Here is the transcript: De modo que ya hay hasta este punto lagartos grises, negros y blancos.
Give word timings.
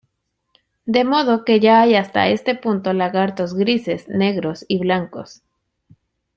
De 0.87 1.03
modo 1.03 1.45
que 1.45 1.59
ya 1.59 1.79
hay 1.81 1.93
hasta 1.93 2.27
este 2.29 2.55
punto 2.55 2.91
lagartos 2.91 3.53
grises, 3.53 4.07
negros 4.09 4.65
y 4.67 4.79
blancos. 4.79 5.43